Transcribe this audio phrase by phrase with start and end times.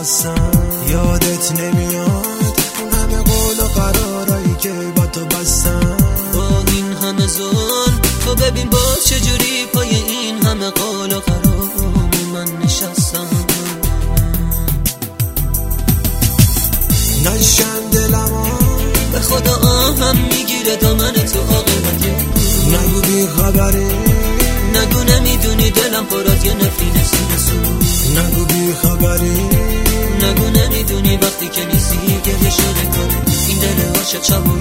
[0.00, 0.50] نشستم
[0.88, 2.26] یادت نمیاد
[2.80, 5.96] اون همه قول و قرارایی که با تو بستم.
[6.34, 11.70] با این همه زن تو ببین باز چجوری پای این همه قول و قرار
[12.34, 13.26] من نشستم.
[17.26, 18.46] نشن دلم
[19.12, 22.10] به خدا آهم می‌گیره دامن تو آقابتی
[22.68, 23.86] نگو بی خبری.
[24.74, 25.49] نگو نمی‌دونی
[26.00, 27.04] دلم پر از یه نفرین
[27.36, 27.54] سو
[28.20, 29.40] نگو بی خبری.
[30.22, 33.16] نگو نمی‌دونی وقتی که نیستی گریه شده کنه
[33.48, 34.52] این دل عاشق شب و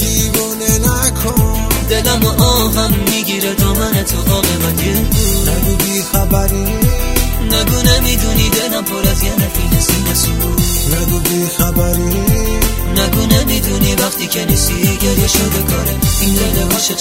[0.00, 1.68] دیوونه نکن.
[1.90, 6.66] دلم و آهم می‌گیره دامن تو آقابتی نگو بی خبری.
[7.50, 10.32] نگو نمی‌دونی دلم پر از یه نفرین سو
[10.96, 12.14] نگو بی خبری.
[12.96, 16.98] نگو نمی‌دونی وقتی که نیستی گریه شده کاره این دل عاشق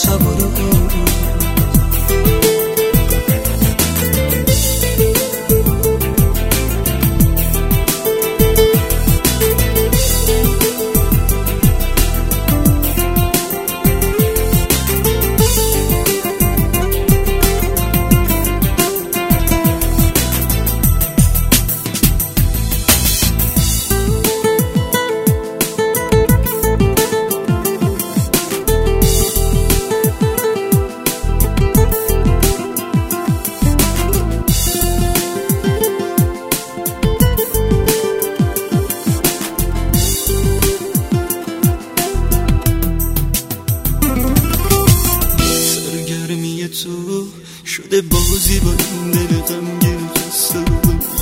[47.78, 50.60] شده بازی با این دل غمگین خسته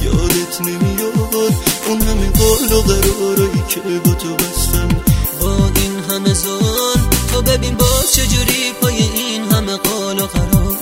[0.03, 1.53] یادت نمیاد
[1.88, 4.89] اون همه قول و قرارایی که با تو بستم.
[5.41, 7.01] با این همه زن
[7.31, 10.78] تو ببین باز چجوری پای این همه قول و قرار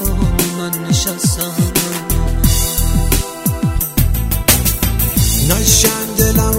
[0.57, 1.53] من نشستم.
[5.49, 6.55] نشن دلم.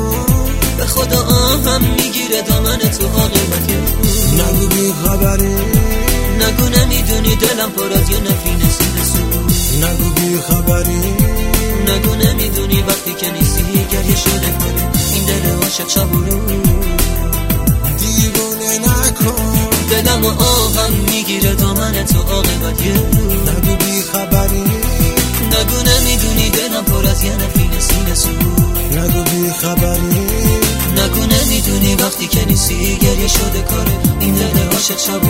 [0.79, 3.75] به خدا آهم می‌گیره دامن تو آقابتی
[4.35, 5.55] نگو بی خبری.
[6.41, 8.17] نگو نمی‌دونی دلم پر از یه
[8.71, 8.90] سو
[9.77, 11.01] نگو بی خبری.
[11.89, 16.41] نگو نمی‌دونی وقتی که نیستی گریه شده کنه این دل عاشق شب و رو
[17.99, 19.69] دیوونه نکن.
[19.91, 24.65] دلم و آهم می‌گیره دامن تو آقابت یه نگو بی خبری.
[25.53, 28.31] نگو نمی‌دونی دلم پر از یه نفرین سینه سو
[28.93, 30.27] نگو بی خبری.
[30.97, 35.25] نگو نمی‌دونی وقتی که نیستی گریه شده کاره این دل عاشق شب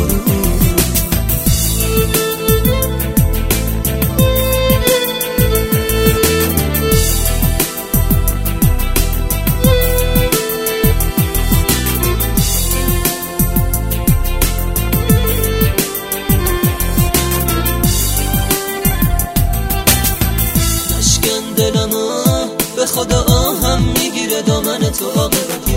[22.95, 25.69] خدا آهم می‌گیره دامن تو آقابت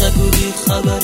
[0.00, 1.03] نگو بی خبری